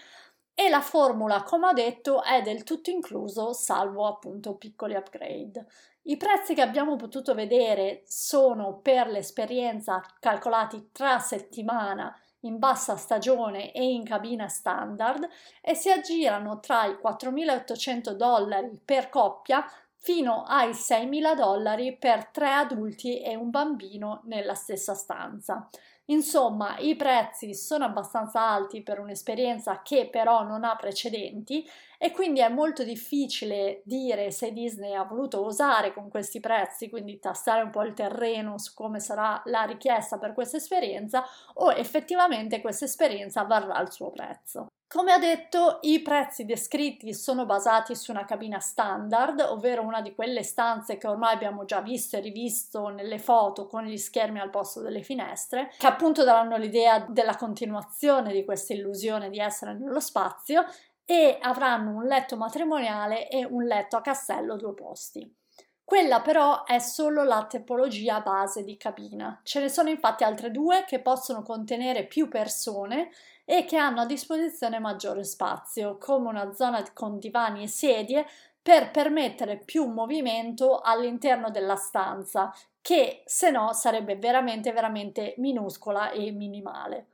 E 0.59 0.69
la 0.69 0.81
formula, 0.81 1.43
come 1.43 1.67
ho 1.67 1.73
detto, 1.73 2.23
è 2.23 2.41
del 2.41 2.63
tutto 2.63 2.89
incluso, 2.89 3.53
salvo 3.53 4.07
appunto 4.07 4.55
piccoli 4.55 4.95
upgrade. 4.95 5.67
I 6.03 6.17
prezzi 6.17 6.55
che 6.55 6.61
abbiamo 6.61 6.95
potuto 6.95 7.35
vedere 7.35 8.01
sono 8.07 8.79
per 8.79 9.07
l'esperienza 9.07 10.01
calcolati 10.19 10.89
tra 10.91 11.19
settimana 11.19 12.17
in 12.41 12.59
bassa 12.59 12.95
stagione 12.95 13.71
e 13.71 13.83
in 13.83 14.03
cabina 14.03 14.47
standard 14.47 15.27
e 15.61 15.73
si 15.73 15.89
aggirano 15.89 16.59
tra 16.59 16.85
i 16.85 16.97
4.800 17.01 18.11
dollari 18.11 18.79
per 18.83 19.09
coppia 19.09 19.65
fino 19.95 20.43
ai 20.43 20.69
6.000 20.69 21.35
dollari 21.35 21.97
per 21.97 22.27
tre 22.27 22.51
adulti 22.53 23.19
e 23.19 23.35
un 23.35 23.49
bambino 23.49 24.21
nella 24.25 24.53
stessa 24.53 24.93
stanza. 24.93 25.67
Insomma, 26.09 26.77
i 26.79 26.95
prezzi 26.95 27.53
sono 27.53 27.83
abbastanza 27.85 28.41
alti 28.41 28.81
per 28.81 28.99
un'esperienza 28.99 29.81
che 29.81 30.07
però 30.09 30.43
non 30.43 30.63
ha 30.63 30.75
precedenti 30.77 31.65
e 31.97 32.11
quindi 32.11 32.39
è 32.39 32.47
molto 32.49 32.83
difficile 32.83 33.81
dire 33.83 34.31
se 34.31 34.53
Disney 34.53 34.93
ha 34.93 35.03
voluto 35.03 35.43
osare 35.43 35.93
con 35.93 36.09
questi 36.09 36.39
prezzi, 36.39 36.89
quindi 36.89 37.19
tastare 37.19 37.61
un 37.61 37.71
po' 37.71 37.83
il 37.83 37.93
terreno 37.93 38.57
su 38.57 38.73
come 38.73 38.99
sarà 39.01 39.41
la 39.45 39.63
richiesta 39.63 40.17
per 40.17 40.33
questa 40.33 40.57
esperienza 40.57 41.25
o 41.55 41.71
effettivamente 41.73 42.61
questa 42.61 42.85
esperienza 42.85 43.43
varrà 43.43 43.79
il 43.81 43.91
suo 43.91 44.09
prezzo. 44.11 44.67
Come 44.89 45.13
ho 45.13 45.17
detto, 45.17 45.79
i 45.81 46.01
prezzi 46.01 46.45
descritti 46.45 47.13
sono 47.13 47.45
basati 47.45 47.93
su 47.93 48.11
una 48.11 48.23
cabina 48.23 48.59
standard, 48.59 49.41
ovvero 49.41 49.81
una 49.83 49.99
di 49.99 50.15
quelle 50.15 50.43
stanze 50.43 50.97
che 50.97 51.07
ormai 51.07 51.33
abbiamo 51.33 51.65
già 51.65 51.81
visto 51.81 52.15
e 52.15 52.21
rivisto 52.21 52.87
nelle 52.87 53.19
foto 53.19 53.67
con 53.67 53.83
gli 53.83 53.97
schermi 53.97 54.39
al 54.39 54.49
posto 54.49 54.79
delle 54.79 55.03
finestre, 55.03 55.69
che 55.77 55.87
appunto 55.87 56.23
daranno 56.23 56.55
l'idea 56.55 56.99
della 56.99 57.35
continuazione 57.35 58.31
di 58.31 58.45
questa 58.45 58.71
illusione 58.71 59.29
di 59.29 59.39
essere 59.39 59.73
nello 59.73 59.99
spazio 59.99 60.63
e 61.03 61.37
avranno 61.41 61.91
un 61.91 62.05
letto 62.05 62.37
matrimoniale 62.37 63.27
e 63.27 63.43
un 63.43 63.63
letto 63.63 63.97
a 63.97 64.01
castello 64.01 64.55
due 64.55 64.73
posti. 64.73 65.35
Quella 65.83 66.21
però 66.21 66.63
è 66.63 66.79
solo 66.79 67.23
la 67.23 67.45
tipologia 67.45 68.19
base 68.19 68.63
di 68.63 68.75
cabina. 68.75 69.39
Ce 69.43 69.61
ne 69.61 69.69
sono 69.69 69.89
infatti 69.89 70.25
altre 70.25 70.51
due 70.51 70.83
che 70.85 70.99
possono 70.99 71.43
contenere 71.43 72.05
più 72.05 72.27
persone 72.27 73.09
e 73.49 73.63
che 73.63 73.77
hanno 73.77 74.01
a 74.01 74.05
disposizione 74.05 74.77
maggiore 74.77 75.23
spazio, 75.23 75.97
come 75.97 76.27
una 76.27 76.53
zona 76.53 76.83
con 76.91 77.17
divani 77.17 77.63
e 77.63 77.67
sedie 77.69 78.25
per 78.61 78.91
permettere 78.91 79.55
più 79.55 79.85
movimento 79.85 80.81
all'interno 80.81 81.49
della 81.49 81.77
stanza, 81.77 82.53
che 82.81 83.23
se 83.25 83.49
no 83.49 83.71
sarebbe 83.71 84.17
veramente 84.17 84.73
veramente 84.73 85.33
minuscola 85.37 86.11
e 86.11 86.29
minimale. 86.31 87.07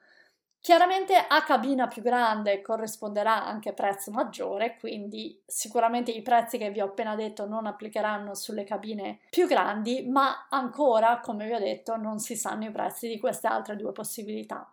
Chiaramente 0.59 1.13
a 1.15 1.43
cabina 1.43 1.87
più 1.87 2.01
grande 2.01 2.63
corrisponderà 2.63 3.45
anche 3.45 3.73
prezzo 3.73 4.09
maggiore, 4.09 4.77
quindi 4.79 5.39
sicuramente 5.45 6.09
i 6.09 6.23
prezzi 6.23 6.57
che 6.57 6.71
vi 6.71 6.81
ho 6.81 6.85
appena 6.85 7.15
detto 7.15 7.45
non 7.45 7.67
applicheranno 7.67 8.33
sulle 8.33 8.63
cabine 8.63 9.19
più 9.29 9.45
grandi, 9.45 10.07
ma 10.09 10.47
ancora, 10.49 11.19
come 11.19 11.45
vi 11.45 11.53
ho 11.53 11.59
detto, 11.59 11.95
non 11.95 12.17
si 12.17 12.35
sanno 12.35 12.65
i 12.65 12.71
prezzi 12.71 13.07
di 13.07 13.19
queste 13.19 13.45
altre 13.45 13.75
due 13.75 13.91
possibilità. 13.91 14.67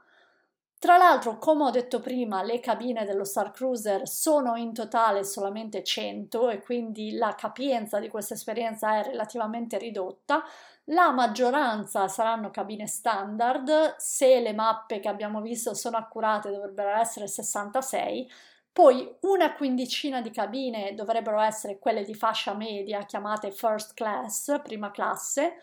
Tra 0.81 0.97
l'altro, 0.97 1.37
come 1.37 1.65
ho 1.65 1.71
detto 1.71 2.01
prima, 2.01 2.43
le 2.43 2.59
cabine 2.59 3.05
dello 3.05 3.25
Star 3.25 3.51
Cruiser 3.51 4.09
sono 4.09 4.57
in 4.57 4.73
totale 4.73 5.25
solamente 5.25 5.85
100 5.85 6.49
e 6.49 6.63
quindi 6.63 7.13
la 7.19 7.35
capienza 7.35 7.99
di 7.99 8.09
questa 8.09 8.33
esperienza 8.33 8.97
è 8.97 9.03
relativamente 9.03 9.77
ridotta, 9.77 10.43
la 10.85 11.11
maggioranza 11.11 12.09
saranno 12.09 12.51
cabine 12.51 12.87
standard, 12.87 13.97
se 13.99 14.41
le 14.41 14.55
mappe 14.55 15.01
che 15.01 15.09
abbiamo 15.09 15.43
visto 15.43 15.75
sono 15.75 15.99
accurate 15.99 16.51
dovrebbero 16.51 16.97
essere 16.97 17.29
66, 17.29 18.31
poi 18.73 19.17
una 19.21 19.53
quindicina 19.57 20.23
di 20.23 20.31
cabine 20.31 20.95
dovrebbero 20.95 21.41
essere 21.41 21.79
quelle 21.79 22.05
di 22.05 22.15
fascia 22.15 22.55
media 22.55 23.05
chiamate 23.05 23.51
first 23.51 23.93
class, 23.93 24.59
prima 24.63 24.91
classe, 24.91 25.57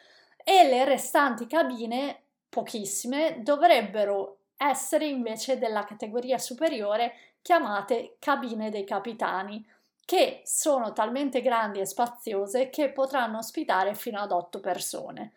e 0.44 0.70
le 0.70 0.86
restanti 0.86 1.48
cabine, 1.48 2.22
pochissime, 2.50 3.42
dovrebbero 3.42 4.37
essere 4.58 5.06
invece 5.06 5.58
della 5.58 5.84
categoria 5.84 6.38
superiore 6.38 7.14
chiamate 7.42 8.18
cabine 8.20 8.70
dei 8.70 8.84
capitani 8.84 9.66
che 10.04 10.42
sono 10.46 10.94
talmente 10.94 11.42
grandi 11.42 11.80
e 11.80 11.86
spaziose 11.86 12.70
che 12.70 12.92
potranno 12.92 13.40
ospitare 13.40 13.94
fino 13.94 14.20
ad 14.20 14.32
8 14.32 14.60
persone. 14.60 15.34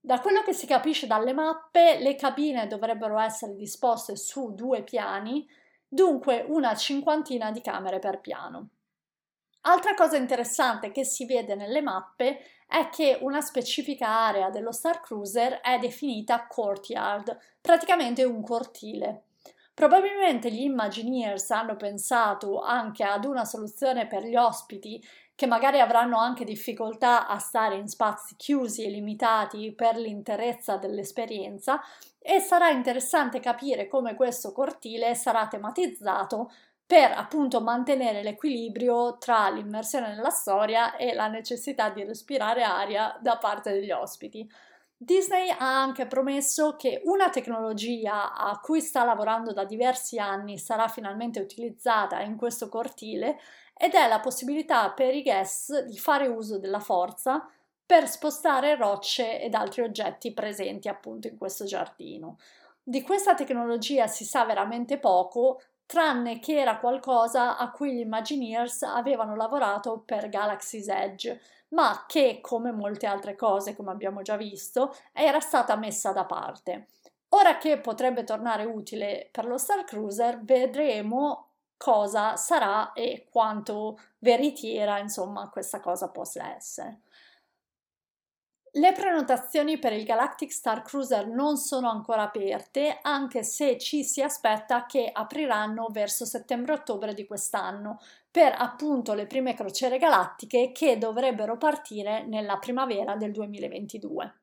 Da 0.00 0.20
quello 0.20 0.42
che 0.42 0.52
si 0.52 0.66
capisce 0.66 1.06
dalle 1.06 1.32
mappe, 1.32 1.98
le 1.98 2.14
cabine 2.16 2.66
dovrebbero 2.66 3.18
essere 3.18 3.54
disposte 3.54 4.16
su 4.16 4.54
due 4.54 4.82
piani, 4.82 5.46
dunque 5.86 6.44
una 6.48 6.74
cinquantina 6.74 7.50
di 7.50 7.60
camere 7.60 7.98
per 7.98 8.20
piano. 8.20 8.68
Altra 9.62 9.94
cosa 9.94 10.16
interessante 10.16 10.90
che 10.90 11.04
si 11.04 11.24
vede 11.24 11.54
nelle 11.54 11.80
mappe 11.80 12.40
è 12.74 12.88
che 12.88 13.18
una 13.20 13.40
specifica 13.40 14.08
area 14.08 14.50
dello 14.50 14.72
Star 14.72 14.98
Cruiser 14.98 15.60
è 15.60 15.78
definita 15.78 16.48
courtyard, 16.48 17.38
praticamente 17.60 18.24
un 18.24 18.42
cortile. 18.42 19.26
Probabilmente 19.72 20.50
gli 20.50 20.62
Imagineers 20.62 21.52
hanno 21.52 21.76
pensato 21.76 22.62
anche 22.62 23.04
ad 23.04 23.26
una 23.26 23.44
soluzione 23.44 24.08
per 24.08 24.24
gli 24.24 24.34
ospiti 24.34 25.00
che 25.36 25.46
magari 25.46 25.78
avranno 25.78 26.18
anche 26.18 26.44
difficoltà 26.44 27.28
a 27.28 27.38
stare 27.38 27.76
in 27.76 27.86
spazi 27.86 28.34
chiusi 28.36 28.84
e 28.84 28.90
limitati 28.90 29.72
per 29.72 29.96
l'interezza 29.96 30.76
dell'esperienza 30.76 31.80
e 32.18 32.40
sarà 32.40 32.70
interessante 32.70 33.38
capire 33.38 33.86
come 33.86 34.16
questo 34.16 34.50
cortile 34.50 35.14
sarà 35.14 35.46
tematizzato 35.46 36.50
per 36.86 37.12
appunto 37.12 37.60
mantenere 37.60 38.22
l'equilibrio 38.22 39.16
tra 39.18 39.48
l'immersione 39.48 40.14
nella 40.14 40.30
storia 40.30 40.96
e 40.96 41.14
la 41.14 41.28
necessità 41.28 41.88
di 41.88 42.04
respirare 42.04 42.62
aria 42.62 43.16
da 43.20 43.38
parte 43.38 43.72
degli 43.72 43.90
ospiti. 43.90 44.48
Disney 44.96 45.50
ha 45.50 45.82
anche 45.82 46.06
promesso 46.06 46.76
che 46.76 47.02
una 47.04 47.28
tecnologia 47.28 48.32
a 48.34 48.58
cui 48.60 48.80
sta 48.80 49.04
lavorando 49.04 49.52
da 49.52 49.64
diversi 49.64 50.18
anni 50.18 50.56
sarà 50.58 50.88
finalmente 50.88 51.40
utilizzata 51.40 52.20
in 52.20 52.36
questo 52.36 52.68
cortile 52.68 53.38
ed 53.76 53.92
è 53.92 54.06
la 54.06 54.20
possibilità 54.20 54.90
per 54.92 55.14
i 55.14 55.22
guest 55.22 55.84
di 55.84 55.98
fare 55.98 56.26
uso 56.26 56.58
della 56.58 56.80
forza 56.80 57.46
per 57.84 58.08
spostare 58.08 58.76
rocce 58.76 59.42
ed 59.42 59.54
altri 59.54 59.82
oggetti 59.82 60.32
presenti 60.32 60.88
appunto 60.88 61.28
in 61.28 61.36
questo 61.36 61.64
giardino. 61.64 62.38
Di 62.82 63.02
questa 63.02 63.34
tecnologia 63.34 64.06
si 64.06 64.24
sa 64.24 64.44
veramente 64.44 64.98
poco, 64.98 65.60
tranne 65.86 66.38
che 66.38 66.58
era 66.58 66.78
qualcosa 66.78 67.56
a 67.56 67.70
cui 67.70 67.94
gli 67.94 68.00
Imagineers 68.00 68.82
avevano 68.82 69.36
lavorato 69.36 70.02
per 70.04 70.28
Galaxy's 70.28 70.88
Edge, 70.88 71.40
ma 71.68 72.04
che, 72.06 72.40
come 72.40 72.72
molte 72.72 73.06
altre 73.06 73.36
cose, 73.36 73.76
come 73.76 73.90
abbiamo 73.90 74.22
già 74.22 74.36
visto, 74.36 74.94
era 75.12 75.40
stata 75.40 75.76
messa 75.76 76.12
da 76.12 76.24
parte. 76.24 76.88
Ora 77.30 77.58
che 77.58 77.78
potrebbe 77.78 78.24
tornare 78.24 78.64
utile 78.64 79.28
per 79.32 79.44
lo 79.46 79.58
Star 79.58 79.84
Cruiser, 79.84 80.40
vedremo 80.44 81.48
cosa 81.76 82.36
sarà 82.36 82.92
e 82.92 83.26
quanto 83.30 83.98
veritiera, 84.18 84.98
insomma, 84.98 85.48
questa 85.50 85.80
cosa 85.80 86.08
possa 86.10 86.54
essere. 86.54 87.00
Le 88.76 88.90
prenotazioni 88.90 89.78
per 89.78 89.92
il 89.92 90.02
Galactic 90.02 90.50
Star 90.50 90.82
Cruiser 90.82 91.28
non 91.28 91.56
sono 91.56 91.88
ancora 91.88 92.22
aperte, 92.22 92.98
anche 93.02 93.44
se 93.44 93.78
ci 93.78 94.02
si 94.02 94.20
aspetta 94.20 94.84
che 94.84 95.10
apriranno 95.12 95.86
verso 95.92 96.24
settembre-ottobre 96.24 97.14
di 97.14 97.24
quest'anno, 97.24 98.00
per 98.28 98.52
appunto 98.58 99.14
le 99.14 99.28
prime 99.28 99.54
crociere 99.54 99.96
galattiche 99.96 100.72
che 100.72 100.98
dovrebbero 100.98 101.56
partire 101.56 102.26
nella 102.26 102.58
primavera 102.58 103.14
del 103.14 103.30
2022. 103.30 104.34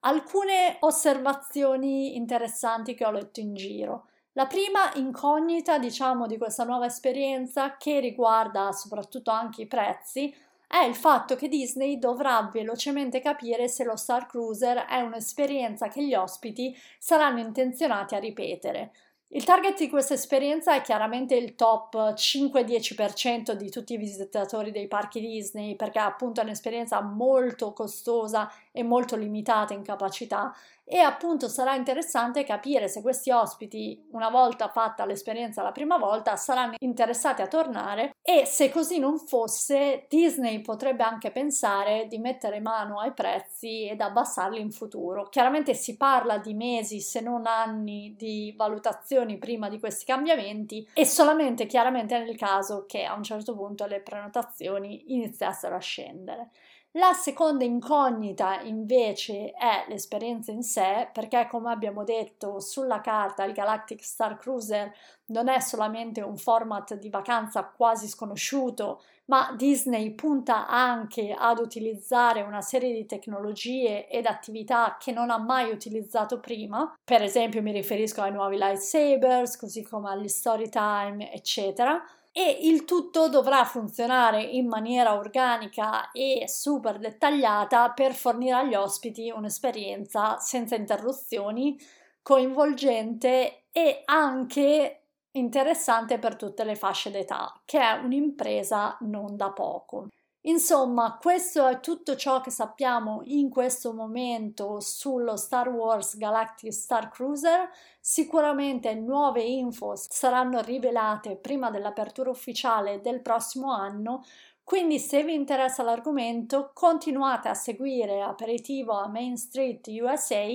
Alcune 0.00 0.76
osservazioni 0.80 2.14
interessanti 2.14 2.92
che 2.92 3.06
ho 3.06 3.10
letto 3.10 3.40
in 3.40 3.54
giro. 3.54 4.08
La 4.32 4.44
prima 4.44 4.92
incognita, 4.96 5.78
diciamo, 5.78 6.26
di 6.26 6.36
questa 6.36 6.64
nuova 6.64 6.84
esperienza 6.84 7.78
che 7.78 8.00
riguarda 8.00 8.70
soprattutto 8.72 9.30
anche 9.30 9.62
i 9.62 9.66
prezzi, 9.66 10.30
è 10.68 10.82
il 10.84 10.94
fatto 10.94 11.36
che 11.36 11.48
Disney 11.48 11.98
dovrà 11.98 12.50
velocemente 12.52 13.20
capire 13.20 13.68
se 13.68 13.84
lo 13.84 13.96
Star 13.96 14.26
Cruiser 14.26 14.86
è 14.86 15.00
un'esperienza 15.00 15.88
che 15.88 16.04
gli 16.04 16.14
ospiti 16.14 16.76
saranno 16.98 17.38
intenzionati 17.38 18.14
a 18.14 18.18
ripetere. 18.18 18.90
Il 19.30 19.42
target 19.42 19.78
di 19.78 19.88
questa 19.88 20.14
esperienza 20.14 20.74
è 20.74 20.82
chiaramente 20.82 21.34
il 21.34 21.56
top 21.56 22.14
5-10% 22.14 23.52
di 23.52 23.70
tutti 23.70 23.94
i 23.94 23.98
visitatori 23.98 24.70
dei 24.70 24.86
parchi 24.86 25.20
Disney 25.20 25.74
perché 25.74 25.98
appunto 25.98 26.40
è 26.40 26.44
un'esperienza 26.44 27.00
molto 27.00 27.72
costosa 27.72 28.50
e 28.70 28.84
molto 28.84 29.16
limitata 29.16 29.74
in 29.74 29.82
capacità 29.82 30.54
e 30.88 30.98
appunto 30.98 31.48
sarà 31.48 31.74
interessante 31.74 32.44
capire 32.44 32.86
se 32.86 33.02
questi 33.02 33.32
ospiti, 33.32 34.06
una 34.12 34.30
volta 34.30 34.68
fatta 34.68 35.04
l'esperienza 35.04 35.62
la 35.62 35.72
prima 35.72 35.98
volta, 35.98 36.36
saranno 36.36 36.76
interessati 36.78 37.42
a 37.42 37.48
tornare 37.48 38.14
e 38.22 38.46
se 38.46 38.70
così 38.70 39.00
non 39.00 39.18
fosse, 39.18 40.06
Disney 40.08 40.60
potrebbe 40.60 41.02
anche 41.02 41.32
pensare 41.32 42.06
di 42.06 42.18
mettere 42.18 42.60
mano 42.60 43.00
ai 43.00 43.12
prezzi 43.12 43.88
ed 43.88 44.00
abbassarli 44.00 44.60
in 44.60 44.70
futuro. 44.70 45.24
Chiaramente 45.24 45.74
si 45.74 45.96
parla 45.96 46.38
di 46.38 46.54
mesi, 46.54 47.00
se 47.00 47.20
non 47.20 47.46
anni, 47.46 48.14
di 48.16 48.54
valutazioni 48.56 49.38
prima 49.38 49.68
di 49.68 49.80
questi 49.80 50.04
cambiamenti 50.04 50.88
e 50.94 51.04
solamente 51.04 51.66
chiaramente 51.66 52.16
nel 52.16 52.36
caso 52.36 52.86
che 52.86 53.02
a 53.02 53.14
un 53.14 53.24
certo 53.24 53.56
punto 53.56 53.86
le 53.86 54.00
prenotazioni 54.00 55.12
iniziassero 55.12 55.74
a 55.74 55.80
scendere. 55.80 56.50
La 56.96 57.12
seconda 57.12 57.62
incognita 57.62 58.62
invece 58.62 59.50
è 59.50 59.84
l'esperienza 59.88 60.50
in 60.50 60.62
sé, 60.62 61.10
perché 61.12 61.46
come 61.46 61.70
abbiamo 61.70 62.04
detto 62.04 62.58
sulla 62.58 63.02
carta 63.02 63.44
il 63.44 63.52
Galactic 63.52 64.02
Star 64.02 64.38
Cruiser 64.38 64.90
non 65.26 65.48
è 65.48 65.60
solamente 65.60 66.22
un 66.22 66.38
format 66.38 66.94
di 66.94 67.10
vacanza 67.10 67.64
quasi 67.64 68.08
sconosciuto, 68.08 69.02
ma 69.26 69.52
Disney 69.54 70.12
punta 70.12 70.68
anche 70.68 71.34
ad 71.36 71.58
utilizzare 71.58 72.40
una 72.40 72.62
serie 72.62 72.94
di 72.94 73.04
tecnologie 73.04 74.08
ed 74.08 74.24
attività 74.24 74.96
che 74.98 75.12
non 75.12 75.28
ha 75.28 75.36
mai 75.36 75.70
utilizzato 75.70 76.40
prima. 76.40 76.96
Per 77.04 77.22
esempio 77.22 77.60
mi 77.60 77.72
riferisco 77.72 78.22
ai 78.22 78.32
nuovi 78.32 78.56
lightsabers, 78.56 79.58
così 79.58 79.82
come 79.82 80.08
agli 80.08 80.28
story 80.28 80.70
time, 80.70 81.30
eccetera 81.30 82.02
e 82.38 82.58
il 82.64 82.84
tutto 82.84 83.30
dovrà 83.30 83.64
funzionare 83.64 84.42
in 84.42 84.66
maniera 84.68 85.14
organica 85.16 86.10
e 86.10 86.44
super 86.46 86.98
dettagliata 86.98 87.92
per 87.92 88.12
fornire 88.14 88.56
agli 88.56 88.74
ospiti 88.74 89.30
un'esperienza 89.30 90.36
senza 90.38 90.74
interruzioni, 90.74 91.78
coinvolgente 92.20 93.64
e 93.72 94.02
anche 94.04 95.04
interessante 95.30 96.18
per 96.18 96.36
tutte 96.36 96.64
le 96.64 96.74
fasce 96.74 97.10
d'età, 97.10 97.58
che 97.64 97.80
è 97.80 97.92
un'impresa 97.92 98.98
non 99.00 99.34
da 99.34 99.50
poco. 99.52 100.08
Insomma, 100.48 101.18
questo 101.20 101.66
è 101.66 101.80
tutto 101.80 102.14
ciò 102.14 102.40
che 102.40 102.50
sappiamo 102.50 103.22
in 103.24 103.50
questo 103.50 103.92
momento 103.92 104.78
sullo 104.78 105.36
Star 105.36 105.68
Wars 105.68 106.16
Galactic 106.16 106.72
Star 106.72 107.08
Cruiser. 107.08 107.68
Sicuramente 108.00 108.94
nuove 108.94 109.42
info 109.42 109.94
saranno 109.96 110.60
rivelate 110.60 111.36
prima 111.36 111.70
dell'apertura 111.70 112.30
ufficiale 112.30 113.00
del 113.00 113.22
prossimo 113.22 113.72
anno, 113.72 114.22
quindi 114.62 115.00
se 115.00 115.24
vi 115.24 115.34
interessa 115.34 115.82
l'argomento 115.82 116.70
continuate 116.72 117.48
a 117.48 117.54
seguire 117.54 118.20
Aperitivo 118.20 118.92
a 118.92 119.08
Main 119.08 119.36
Street 119.36 119.84
USA, 119.88 120.46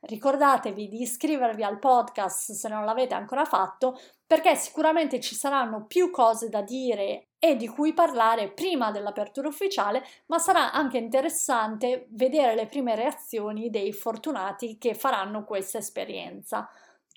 ricordatevi 0.00 0.88
di 0.88 1.00
iscrivervi 1.00 1.62
al 1.62 1.78
podcast 1.78 2.52
se 2.52 2.68
non 2.68 2.84
l'avete 2.84 3.14
ancora 3.14 3.46
fatto 3.46 3.98
perché 4.26 4.54
sicuramente 4.56 5.20
ci 5.20 5.34
saranno 5.34 5.86
più 5.86 6.10
cose 6.10 6.50
da 6.50 6.60
dire 6.60 7.27
e 7.38 7.56
di 7.56 7.68
cui 7.68 7.92
parlare 7.92 8.48
prima 8.48 8.90
dell'apertura 8.90 9.48
ufficiale, 9.48 10.04
ma 10.26 10.38
sarà 10.38 10.72
anche 10.72 10.98
interessante 10.98 12.06
vedere 12.10 12.54
le 12.54 12.66
prime 12.66 12.94
reazioni 12.94 13.70
dei 13.70 13.92
fortunati 13.92 14.76
che 14.78 14.94
faranno 14.94 15.44
questa 15.44 15.78
esperienza. 15.78 16.68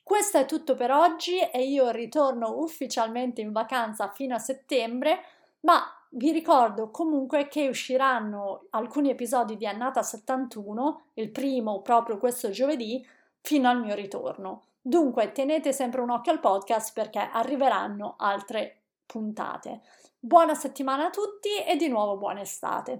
Questo 0.04 0.38
è 0.38 0.46
tutto 0.46 0.76
per 0.76 0.92
oggi 0.92 1.40
e 1.40 1.64
io 1.64 1.90
ritorno 1.90 2.60
ufficialmente 2.60 3.42
in 3.42 3.52
vacanza 3.52 4.10
fino 4.10 4.36
a 4.36 4.40
settembre, 4.40 5.24
ma 5.62 5.82
vi 6.14 6.32
ricordo 6.32 6.92
comunque 6.92 7.48
che 7.48 7.68
usciranno 7.68 8.66
alcuni 8.72 9.10
episodi 9.10 9.56
di 9.56 9.66
Annata 9.66 10.04
71, 10.04 11.04
il 11.14 11.30
primo 11.30 11.82
proprio 11.82 12.18
questo 12.18 12.50
giovedì, 12.50 13.06
fino 13.40 13.70
al 13.70 13.80
mio 13.80 13.96
ritorno. 13.96 14.64
Dunque 14.82 15.32
tenete 15.32 15.72
sempre 15.72 16.02
un 16.02 16.10
occhio 16.10 16.32
al 16.32 16.40
podcast 16.40 16.94
perché 16.94 17.20
arriveranno 17.20 18.16
altre 18.18 18.82
puntate. 19.06 19.82
Buona 20.24 20.54
settimana 20.54 21.08
a 21.08 21.10
tutti 21.10 21.50
e 21.68 21.76
di 21.78 21.88
nuovo 21.88 22.16
buona 22.16 22.42
estate. 22.42 23.00